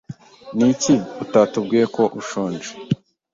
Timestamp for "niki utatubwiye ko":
0.57-2.03